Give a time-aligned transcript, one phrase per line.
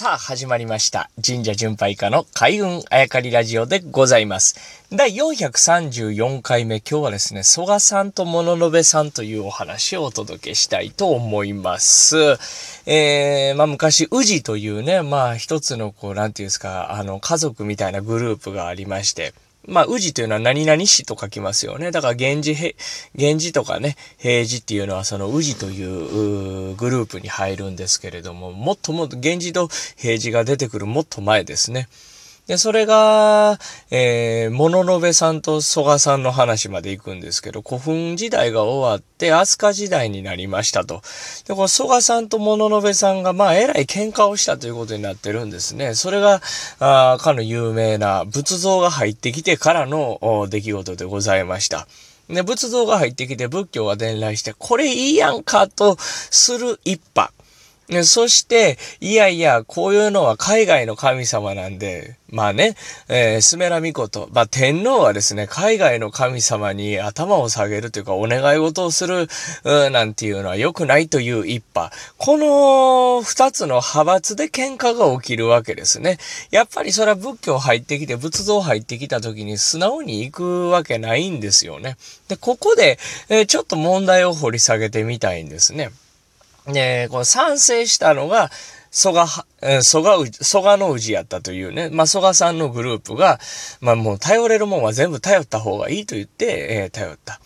[0.00, 1.10] さあ、始まりました。
[1.22, 4.86] 神社巡拝家の開運あやかりラジオでございます。
[4.90, 12.16] 第434回目、今日はですね、蘇我さんと物のべさんというお話をお届けしたいと思います。
[12.86, 19.34] えー、まあ昔、宇治というね、まあ一つのこう、なんていうんですか、あの、家族みたいなグループがありまして、
[19.66, 21.90] まあ、宇治というのは何々市と書きますよね。
[21.90, 22.76] だから、源氏へ、
[23.14, 31.88] 源氏とかね、平治っていうのはその宇治というグループに入るんですけれども、もっともっと、源氏と平治が出てくるもっと前ですね。
[32.50, 33.60] で、それが、
[33.92, 41.00] えー、物のべさんと蘇我さんの話まで行くんですけど、古墳時代が終わって、飛鳥時代になりましたと。
[41.46, 45.94] で、この蘇我さんと物のべさんが、まあ、えらい喧嘩をしたということになってるんですね。
[45.94, 46.42] それが、
[46.80, 51.86] あかの有名な仏像が入ってきてからの出来事でございました。
[52.28, 57.32] で、仏像が入ってきて仏教が伝来して、これいいやんかとする一派。
[58.04, 62.76] そして、いやいや、こういうのは海外の神様なんで、まあね、
[63.08, 69.28] えー、スメラミコト、まあ天皇はですね、海外の神様に頭を下げるというか、お願い事をする、
[69.64, 71.94] うなんていうのは良くないという一派。
[72.16, 76.18] この二つの派閥で喧嘩が起きるわけですね。
[76.52, 81.96] やっぱりそれは仏教入ってきて、仏像入ってきた時に素直に行くわけないんですよね。
[82.28, 85.90] で、ここで、えー、ちょっと問題を掘り下げてみたいんですね。
[86.66, 88.50] で、この賛成したのが、
[88.90, 89.26] 蘇我、
[89.82, 93.38] 蘇我、蘇我の氏やったというね、まあ、蘇我さんのグループが、
[93.80, 97.40] まあ、もう頼れるもんは全部頼った方がいいと言って、えー、頼った。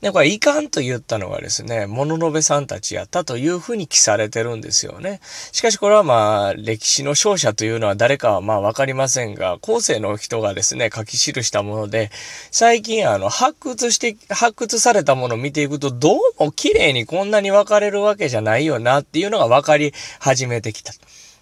[0.00, 5.20] で、これ、いかんと言ったのがですね、物のべさんたちやったというふうに記されてるんですよね。
[5.50, 12.12] しかし、これはまあ、歴史の勝者というのは誰かはまあわかりませんが、後世の人がですね、書き記したもので、
[12.52, 20.92] 最近あの、発掘して、発掘されたものを見ていくと、どうも綺麗にこんなに分かれるわけじゃないよなっていうのが分かり始めてきた。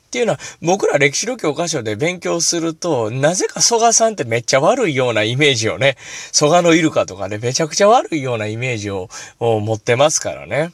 [0.07, 5.97] っていうのは、僕ら歴史の教科書で勉強すると、なぜか蘇我さんってめっちゃ悪いようなイメージをね、
[6.33, 9.09] 蘇我のイルカとかでめちゃくちゃ悪いようなイメージを
[9.41, 10.73] 持ってますからね。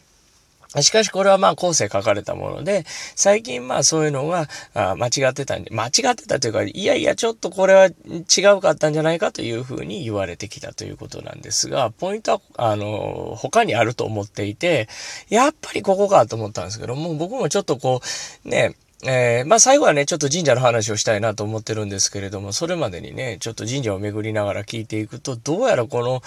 [0.81, 2.85] しかしこれはまあ後世書かれたもので、
[3.15, 7.91] 最近まあそういうのが間違ってたんで、間違ってたというか、いやいやちょっとこれは違
[8.57, 14.89] うかったんじゃないかというふうに言われてきたということなんですが、ポイントは、あの、他にあると思っていて、
[15.29, 18.01] やっぱりここかと思ったんですけども、僕もちょっとこ
[18.47, 18.75] う、ね、
[19.05, 26.23] えー、まあ最後はね、ちょっと神社の話をしたいなと思ってるんですけれども、それまでにね、ちょっと神社を巡りながら聞いていくと、どうやらこの、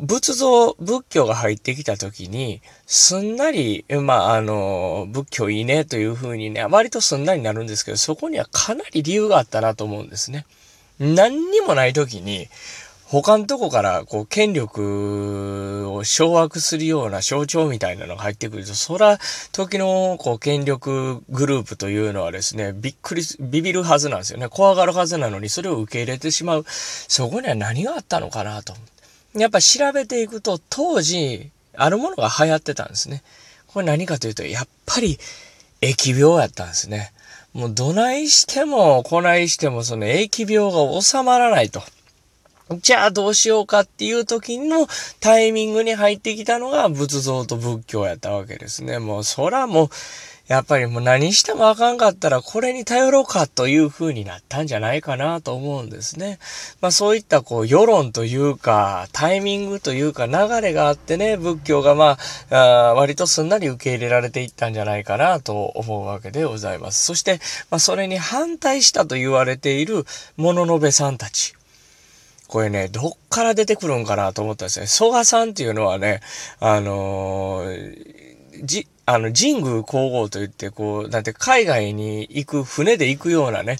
[0.00, 10.46] 仏像、仏教が入ってきた時に、すんなり、まあ、あの、仏教いいねというふうにね、割とすんなりなるんですけど、そこにはかなり理由があったなと思うんですね。
[10.98, 12.48] 何にもない時に、
[13.22, 19.18] 他のとこから、こう、権力を掌握するような象徴みたいなのが入ってくると、そら、
[19.52, 24.48] 時の、こう、権力グループというのはですね、びっくり、ビビるはずなんですよね。
[24.48, 26.64] 怖がるはずなのに、それを受け入れてしまう。
[26.68, 28.74] そこには何があったのかなと。
[29.34, 33.22] やっぱ調べていくと、当時、あるものが流行ってたんですね。
[33.68, 35.20] これ何かというと、やっぱり、
[35.80, 37.12] 疫病やったんですね。
[37.52, 41.80] もう、どないしても、こないしても、その疫病が収まらないと。
[42.80, 44.86] じゃあどうしようかっていう時の
[45.20, 48.98] タイミングに入ってきたのが仏像と仏教やったわけですね。
[48.98, 49.88] もうそらもう、
[50.46, 56.38] やっぱりもう何してもあかんかったらこれに頼ろうかという風になったんじゃないかなと思うんですね。
[56.82, 62.18] まあそういったこう世論というかタイミングというか流れがあってね、仏教がま
[62.50, 67.06] ああ割とすんなり受け入れられていったんじゃないかなと思うわけでございます。
[67.06, 70.04] そして、まあそれに反対したと言われている
[70.36, 71.54] 物のべさんたち。
[72.48, 74.86] これね、どっから出てくるんかなと思ったんですね。
[74.86, 76.20] 蘇我さんっていうのはね、
[76.60, 83.78] あのー、じ、あの、神宮皇后といって、こう、なんて海外に行く、船で行くようなね、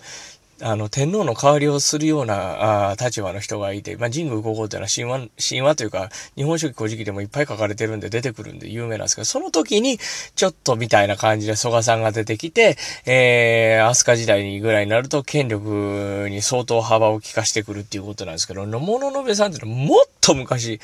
[0.61, 9.99] あの、天皇の代わりをするような、あ立場の人がいて、まあ、神宮皇后っていうのは神話、神話というか、日本書紀古事記でもいっぱい書かれてるんで出てくるんで有名なんですけど、その時に、
[10.37, 20.81] ちょっとみたいな感じで蘇我さんが出てきて、えー、飛鳥時代にぐらいになると権力に相当幅を利かしてくるっていうことなんですけど、野物のべさんっていうのはもっと昔、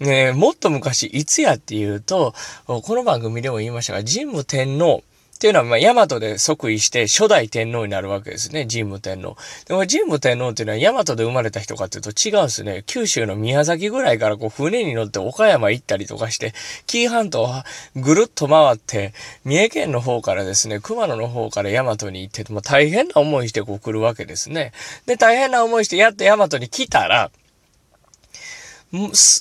[0.00, 2.34] ねもっと昔、いつやっていうと、
[2.66, 5.04] この番組でも言いましたが、神武天皇、
[5.34, 8.66] っていうのは、まあ、大和で即位して初代天皇になるわけですね。
[8.70, 9.36] 神武天皇。
[9.66, 12.84] でも、神武天皇っていうのは大和で生まれた人かっていうと違うんですね。
[12.86, 16.54] 九州の宮崎ぐらいからこう船に乗って岡山行ったりとかして、
[16.86, 17.66] 紀伊半島は
[17.96, 19.12] ぐるっと回って、
[19.44, 24.72] 三重県の方からですね、熊野の方から大和に行って、もう大変な思いしてこう来るわけですね。
[25.06, 27.30] で、大変な思いしてやっと大和に来たら、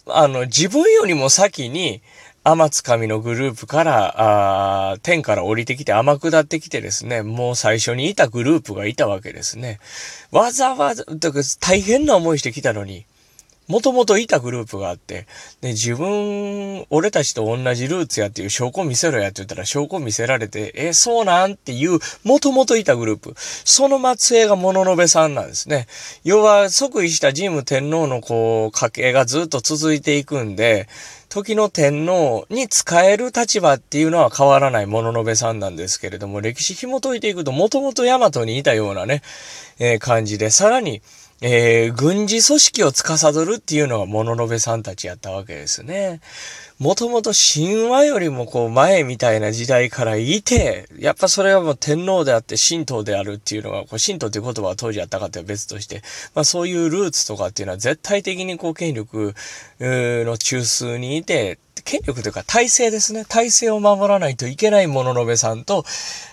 [0.07, 2.01] あの、自分よりも先に、
[2.45, 9.79] 天津神のグループから、あ天から降りてきて天下ってきてですね、もう最初にいたグループがいたわけですね。
[10.31, 13.05] わざわざ、だから大変な思いしてきたのに、
[13.67, 15.25] もともといたグループがあって、
[15.61, 23.33] で、自分、俺たちと同じルーツやっていう証拠見せろやって言ったら証拠見せられて、え、そうなんっていう、もともといたグループ。
[23.37, 25.87] その末裔が物のべさんなんですね。
[26.23, 30.87] 要は、即位した神武天皇のこう、家系がずっと続いていくんで、
[31.29, 39.23] 時の天皇に使える立場っていうのは変わらない物のべさんなんですけれども、歴史紐解いていくと、もともと大和にいたようなね、
[39.79, 41.01] えー、感じで、さらに、
[41.45, 46.21] えー、軍事組織を司るっていうのが物のべさんたちやったわけですね。
[46.79, 56.01] もともと神話よりもこう前みたいな時代からいて、やっぱそれはもう天皇であって神道であるっていうのが、こう神道っていう言葉は当時あったかって別として、
[56.33, 59.35] まあそういうルーツとかっていうのは絶対的にこう権力
[59.81, 63.25] の中枢にいて、権力というか体制ですね。
[63.27, 65.83] 体制を守らないといけない物のべさんと、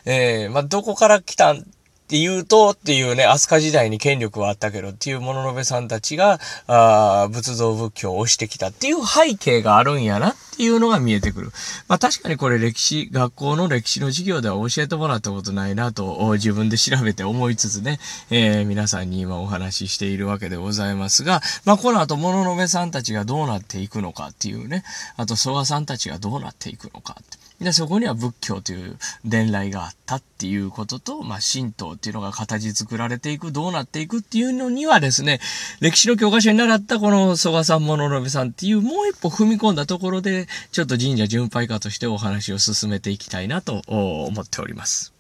[0.05, 1.67] えー、まあどこから来たん
[2.11, 11.53] って言うとっていうね、飛鳥時代に権力はあったけどっていう物のべさんたちが、ああ仏像仏教をしてきたっていう背景があるんやなっていうのが見えてくる。
[11.87, 24.83] まあ確かにこれ歴史、学校の歴史の授業では教えてもらったことないなと自分で調べて思いつつね、えー、皆さんに今お話ししているわけでございますが、まあこの後物のべさんたちがどうなっていくのかっていうね、
[25.17, 27.50] あと蘇我さんたちがどうなっていくのかって。
[27.61, 35.41] で、そこには仏教という伝来があったっていうことと、まあ、神道っていうのが形作られていく、どうなっていくっていうのにはですね、
[35.81, 45.20] 歴史の教科書に習ったこの蘇我さん、物部さんっていうもう一歩踏み込んだところで、ちょっと神社巡拝家としてお話を進めていきたいなと思っております。